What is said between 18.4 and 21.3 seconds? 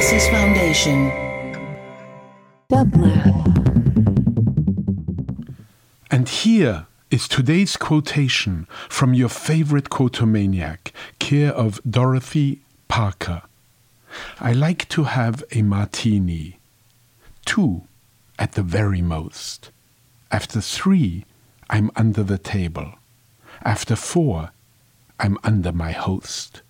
the very most. After three,